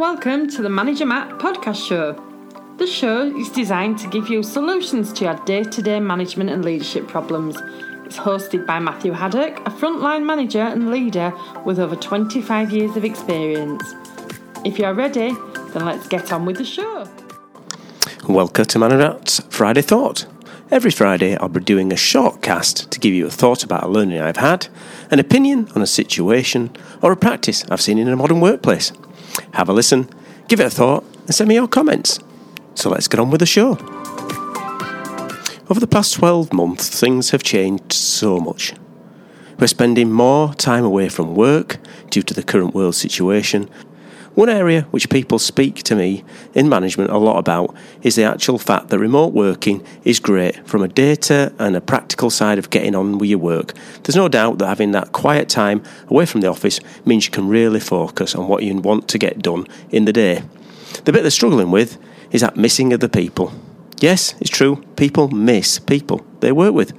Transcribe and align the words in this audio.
Welcome 0.00 0.48
to 0.52 0.62
the 0.62 0.70
Manager 0.70 1.04
Matt 1.04 1.28
podcast 1.38 1.86
show. 1.86 2.14
The 2.78 2.86
show 2.86 3.36
is 3.36 3.50
designed 3.50 3.98
to 3.98 4.08
give 4.08 4.30
you 4.30 4.42
solutions 4.42 5.12
to 5.12 5.24
your 5.24 5.34
day 5.44 5.62
to 5.62 5.82
day 5.82 6.00
management 6.00 6.48
and 6.48 6.64
leadership 6.64 7.06
problems. 7.06 7.58
It's 8.06 8.16
hosted 8.16 8.64
by 8.64 8.78
Matthew 8.78 9.12
Haddock, 9.12 9.58
a 9.66 9.70
frontline 9.70 10.24
manager 10.24 10.62
and 10.62 10.90
leader 10.90 11.34
with 11.66 11.78
over 11.78 11.96
25 11.96 12.72
years 12.72 12.96
of 12.96 13.04
experience. 13.04 13.82
If 14.64 14.78
you're 14.78 14.94
ready, 14.94 15.34
then 15.74 15.84
let's 15.84 16.08
get 16.08 16.32
on 16.32 16.46
with 16.46 16.56
the 16.56 16.64
show. 16.64 17.06
Welcome 18.26 18.64
to 18.64 18.78
Manager 18.78 19.12
Matt's 19.12 19.40
Friday 19.50 19.82
Thought. 19.82 20.24
Every 20.70 20.92
Friday, 20.92 21.36
I'll 21.36 21.50
be 21.50 21.60
doing 21.60 21.92
a 21.92 21.96
short 21.96 22.40
cast 22.40 22.90
to 22.90 22.98
give 22.98 23.12
you 23.12 23.26
a 23.26 23.30
thought 23.30 23.62
about 23.62 23.82
a 23.82 23.88
learning 23.88 24.22
I've 24.22 24.38
had, 24.38 24.68
an 25.10 25.18
opinion 25.18 25.68
on 25.74 25.82
a 25.82 25.86
situation, 25.86 26.74
or 27.02 27.12
a 27.12 27.18
practice 27.18 27.66
I've 27.68 27.82
seen 27.82 27.98
in 27.98 28.08
a 28.08 28.16
modern 28.16 28.40
workplace. 28.40 28.92
Have 29.52 29.68
a 29.68 29.72
listen, 29.72 30.08
give 30.48 30.60
it 30.60 30.66
a 30.66 30.70
thought, 30.70 31.04
and 31.26 31.34
send 31.34 31.48
me 31.48 31.54
your 31.54 31.68
comments. 31.68 32.18
So 32.74 32.90
let's 32.90 33.08
get 33.08 33.20
on 33.20 33.30
with 33.30 33.40
the 33.40 33.46
show. 33.46 33.72
Over 35.68 35.78
the 35.78 35.86
past 35.86 36.14
12 36.14 36.52
months, 36.52 36.88
things 36.88 37.30
have 37.30 37.42
changed 37.42 37.92
so 37.92 38.38
much. 38.38 38.74
We're 39.58 39.66
spending 39.66 40.10
more 40.10 40.54
time 40.54 40.84
away 40.84 41.08
from 41.08 41.34
work 41.34 41.78
due 42.10 42.22
to 42.22 42.34
the 42.34 42.42
current 42.42 42.74
world 42.74 42.94
situation, 42.94 43.68
one 44.34 44.48
area 44.48 44.82
which 44.92 45.10
people 45.10 45.38
speak 45.38 45.76
to 45.82 45.96
me 45.96 46.24
in 46.54 46.68
management 46.68 47.10
a 47.10 47.18
lot 47.18 47.38
about 47.38 47.74
is 48.02 48.14
the 48.14 48.22
actual 48.22 48.58
fact 48.58 48.88
that 48.88 48.98
remote 48.98 49.32
working 49.32 49.84
is 50.04 50.20
great 50.20 50.66
from 50.66 50.82
a 50.82 50.88
data 50.88 51.52
and 51.58 51.74
a 51.74 51.80
practical 51.80 52.30
side 52.30 52.58
of 52.58 52.70
getting 52.70 52.94
on 52.94 53.18
with 53.18 53.28
your 53.28 53.40
work. 53.40 53.74
There's 54.02 54.16
no 54.16 54.28
doubt 54.28 54.58
that 54.58 54.68
having 54.68 54.92
that 54.92 55.12
quiet 55.12 55.48
time 55.48 55.82
away 56.08 56.26
from 56.26 56.42
the 56.42 56.46
office 56.46 56.80
means 57.04 57.26
you 57.26 57.32
can 57.32 57.48
really 57.48 57.80
focus 57.80 58.36
on 58.36 58.46
what 58.46 58.62
you 58.62 58.74
want 58.76 59.08
to 59.08 59.18
get 59.18 59.42
done 59.42 59.66
in 59.90 60.04
the 60.04 60.12
day. 60.12 60.42
The 61.04 61.12
bit 61.12 61.22
they're 61.22 61.30
struggling 61.30 61.72
with 61.72 61.98
is 62.30 62.40
that 62.42 62.56
missing 62.56 62.92
of 62.92 63.00
the 63.00 63.08
people. 63.08 63.52
Yes, 64.00 64.34
it's 64.40 64.50
true, 64.50 64.76
people 64.94 65.28
miss 65.28 65.78
people 65.80 66.24
they 66.38 66.52
work 66.52 66.72
with. 66.72 66.92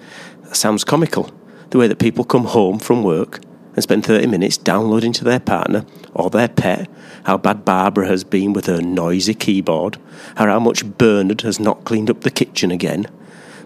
That 0.44 0.56
sounds 0.56 0.84
comical. 0.84 1.32
The 1.70 1.78
way 1.78 1.88
that 1.88 2.00
people 2.00 2.26
come 2.26 2.46
home 2.46 2.78
from 2.78 3.04
work 3.04 3.40
and 3.74 3.84
spend 3.84 4.06
30 4.06 4.28
minutes 4.28 4.58
downloading 4.58 5.14
to 5.14 5.24
their 5.24 5.40
partner 5.40 5.86
or 6.14 6.30
their 6.30 6.48
pet 6.48 6.90
how 7.26 7.38
bad 7.38 7.66
Barbara 7.66 8.08
has 8.08 8.24
been 8.24 8.54
with 8.54 8.66
her 8.66 8.82
noisy 8.82 9.34
keyboard, 9.34 9.98
or 10.40 10.48
how 10.48 10.60
much 10.60 10.86
Bernard 10.98 11.42
has 11.42 11.60
not 11.60 11.84
cleaned 11.86 12.10
up 12.10 12.22
the 12.22 12.32
kitchen 12.32 12.72
again. 12.72 13.08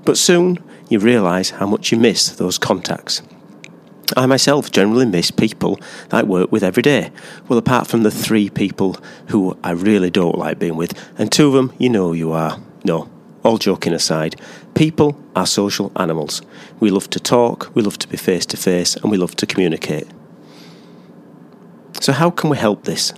But 0.03 0.17
soon 0.17 0.59
you 0.89 0.99
realise 0.99 1.51
how 1.51 1.65
much 1.65 1.91
you 1.91 1.97
miss 1.97 2.29
those 2.29 2.57
contacts. 2.57 3.21
I 4.15 4.27
myself 4.27 4.71
generally 4.71 5.05
miss 5.05 5.31
people 5.31 5.79
that 6.09 6.13
I 6.19 6.23
work 6.23 6.51
with 6.51 6.63
every 6.63 6.83
day. 6.83 7.11
Well, 7.47 7.57
apart 7.57 7.87
from 7.87 8.03
the 8.03 8.11
three 8.11 8.49
people 8.49 8.97
who 9.29 9.57
I 9.63 9.71
really 9.71 10.11
don't 10.11 10.37
like 10.37 10.59
being 10.59 10.75
with, 10.75 10.93
and 11.17 11.31
two 11.31 11.47
of 11.47 11.53
them 11.53 11.73
you 11.79 11.89
know 11.89 12.13
you 12.13 12.31
are. 12.31 12.59
No, 12.83 13.09
all 13.45 13.57
joking 13.57 13.93
aside, 13.93 14.41
people 14.73 15.17
are 15.35 15.45
social 15.45 15.91
animals. 15.95 16.41
We 16.79 16.89
love 16.89 17.09
to 17.11 17.19
talk, 17.19 17.71
we 17.75 17.83
love 17.83 17.99
to 17.99 18.07
be 18.07 18.17
face 18.17 18.45
to 18.47 18.57
face, 18.57 18.95
and 18.95 19.11
we 19.11 19.17
love 19.17 19.35
to 19.37 19.45
communicate. 19.45 20.07
So, 22.01 22.11
how 22.11 22.31
can 22.31 22.49
we 22.49 22.57
help 22.57 22.83
this? 22.83 23.13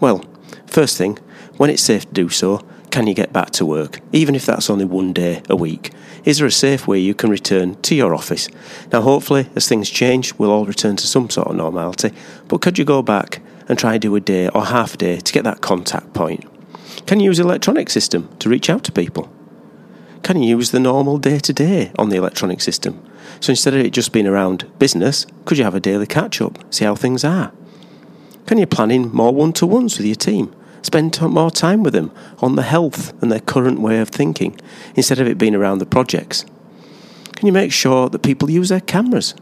Well, 0.00 0.24
first 0.66 0.96
thing, 0.96 1.18
when 1.58 1.70
it's 1.70 1.82
safe 1.82 2.06
to 2.06 2.12
do 2.12 2.28
so, 2.30 2.66
can 2.90 3.06
you 3.06 3.14
get 3.14 3.32
back 3.32 3.50
to 3.52 3.66
work, 3.66 4.00
even 4.12 4.34
if 4.34 4.44
that's 4.44 4.68
only 4.68 4.84
one 4.84 5.12
day 5.12 5.42
a 5.48 5.56
week? 5.56 5.92
Is 6.24 6.38
there 6.38 6.46
a 6.46 6.50
safe 6.50 6.86
way 6.86 6.98
you 6.98 7.14
can 7.14 7.30
return 7.30 7.80
to 7.82 7.94
your 7.94 8.14
office? 8.14 8.48
Now, 8.92 9.02
hopefully, 9.02 9.48
as 9.54 9.68
things 9.68 9.88
change, 9.88 10.34
we'll 10.34 10.50
all 10.50 10.66
return 10.66 10.96
to 10.96 11.06
some 11.06 11.30
sort 11.30 11.48
of 11.48 11.56
normality, 11.56 12.12
but 12.48 12.60
could 12.60 12.78
you 12.78 12.84
go 12.84 13.02
back 13.02 13.42
and 13.68 13.78
try 13.78 13.94
and 13.94 14.02
do 14.02 14.14
a 14.14 14.20
day 14.20 14.48
or 14.48 14.66
half 14.66 14.94
a 14.94 14.96
day 14.96 15.18
to 15.18 15.32
get 15.32 15.44
that 15.44 15.60
contact 15.60 16.12
point? 16.12 16.44
Can 17.06 17.18
you 17.18 17.26
use 17.26 17.38
electronic 17.38 17.88
system 17.88 18.28
to 18.38 18.48
reach 18.48 18.68
out 18.68 18.84
to 18.84 18.92
people? 18.92 19.31
Can 20.22 20.40
you 20.40 20.56
use 20.56 20.70
the 20.70 20.78
normal 20.78 21.18
day 21.18 21.40
to 21.40 21.52
day 21.52 21.90
on 21.98 22.08
the 22.08 22.16
electronic 22.16 22.60
system? 22.60 23.02
So 23.40 23.50
instead 23.50 23.74
of 23.74 23.80
it 23.80 23.92
just 23.92 24.12
being 24.12 24.28
around 24.28 24.70
business, 24.78 25.26
could 25.44 25.58
you 25.58 25.64
have 25.64 25.74
a 25.74 25.80
daily 25.80 26.06
catch 26.06 26.40
up, 26.40 26.58
see 26.72 26.84
how 26.84 26.94
things 26.94 27.24
are? 27.24 27.52
Can 28.46 28.58
you 28.58 28.66
plan 28.66 28.92
in 28.92 29.12
more 29.12 29.34
one 29.34 29.52
to 29.54 29.66
ones 29.66 29.98
with 29.98 30.06
your 30.06 30.14
team? 30.14 30.54
Spend 30.82 31.20
more 31.20 31.50
time 31.50 31.82
with 31.82 31.92
them 31.92 32.12
on 32.38 32.54
the 32.54 32.62
health 32.62 33.12
and 33.20 33.32
their 33.32 33.40
current 33.40 33.80
way 33.80 33.98
of 33.98 34.10
thinking 34.10 34.60
instead 34.94 35.18
of 35.18 35.26
it 35.26 35.38
being 35.38 35.56
around 35.56 35.78
the 35.78 35.86
projects? 35.86 36.44
Can 37.34 37.46
you 37.46 37.52
make 37.52 37.72
sure 37.72 38.08
that 38.08 38.22
people 38.22 38.50
use 38.50 38.68
their 38.68 38.80
cameras 38.80 39.34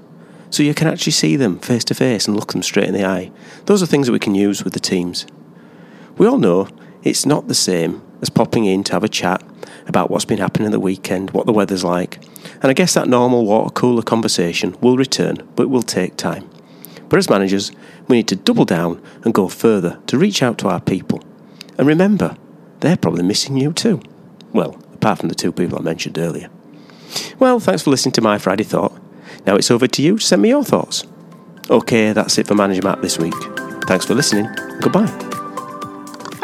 so 0.48 0.62
you 0.62 0.74
can 0.74 0.88
actually 0.88 1.12
see 1.12 1.36
them 1.36 1.58
face 1.58 1.84
to 1.84 1.94
face 1.94 2.26
and 2.26 2.36
look 2.36 2.52
them 2.52 2.62
straight 2.62 2.88
in 2.88 2.94
the 2.94 3.04
eye? 3.04 3.30
Those 3.66 3.82
are 3.82 3.86
things 3.86 4.06
that 4.06 4.12
we 4.12 4.18
can 4.18 4.34
use 4.34 4.64
with 4.64 4.72
the 4.72 4.80
teams. 4.80 5.26
We 6.16 6.26
all 6.26 6.38
know 6.38 6.68
it's 7.02 7.26
not 7.26 7.48
the 7.48 7.54
same 7.54 8.02
as 8.20 8.30
popping 8.30 8.64
in 8.64 8.84
to 8.84 8.92
have 8.92 9.04
a 9.04 9.08
chat 9.08 9.42
about 9.86 10.10
what's 10.10 10.24
been 10.24 10.38
happening 10.38 10.70
the 10.70 10.80
weekend, 10.80 11.30
what 11.30 11.46
the 11.46 11.52
weather's 11.52 11.84
like. 11.84 12.22
And 12.62 12.66
I 12.66 12.72
guess 12.72 12.94
that 12.94 13.08
normal 13.08 13.44
water 13.44 13.70
cooler 13.70 14.02
conversation 14.02 14.76
will 14.80 14.96
return, 14.96 15.36
but 15.56 15.64
it 15.64 15.70
will 15.70 15.82
take 15.82 16.16
time. 16.16 16.48
But 17.08 17.18
as 17.18 17.30
managers, 17.30 17.72
we 18.08 18.16
need 18.16 18.28
to 18.28 18.36
double 18.36 18.64
down 18.64 19.02
and 19.24 19.34
go 19.34 19.48
further 19.48 19.98
to 20.06 20.18
reach 20.18 20.42
out 20.42 20.58
to 20.58 20.68
our 20.68 20.80
people. 20.80 21.22
And 21.76 21.86
remember, 21.86 22.36
they're 22.80 22.96
probably 22.96 23.22
missing 23.22 23.56
you 23.56 23.72
too. 23.72 24.00
Well, 24.52 24.80
apart 24.94 25.18
from 25.18 25.28
the 25.28 25.34
two 25.34 25.52
people 25.52 25.78
I 25.78 25.82
mentioned 25.82 26.18
earlier. 26.18 26.50
Well, 27.38 27.58
thanks 27.58 27.82
for 27.82 27.90
listening 27.90 28.12
to 28.12 28.20
my 28.20 28.38
Friday 28.38 28.64
Thought. 28.64 28.96
Now 29.46 29.56
it's 29.56 29.70
over 29.70 29.86
to 29.86 30.02
you 30.02 30.18
to 30.18 30.24
send 30.24 30.42
me 30.42 30.50
your 30.50 30.64
thoughts. 30.64 31.04
Okay, 31.68 32.12
that's 32.12 32.38
it 32.38 32.46
for 32.46 32.54
Manager 32.54 32.82
Matt 32.82 33.02
this 33.02 33.18
week. 33.18 33.34
Thanks 33.86 34.04
for 34.04 34.14
listening. 34.14 34.48
Goodbye. 34.80 35.29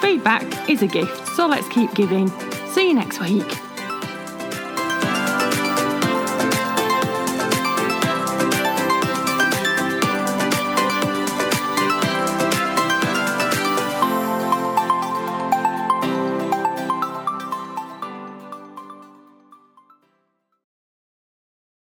Feedback 0.00 0.68
is 0.68 0.82
a 0.82 0.86
gift, 0.86 1.28
so 1.36 1.46
let's 1.46 1.68
keep 1.68 1.92
giving. 1.94 2.28
See 2.70 2.88
you 2.88 2.94
next 2.94 3.20
week. 3.20 3.69